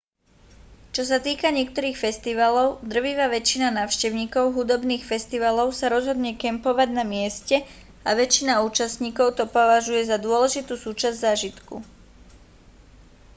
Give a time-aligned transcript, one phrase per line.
[0.97, 7.55] čo sa týka niektorých festivalov drvivá väčšina návštevníkov hudobných festivalov sa rozhodne kempovať na mieste
[8.07, 11.75] a väčšina účastníkov to považuje za dôležitú súčasť zážitku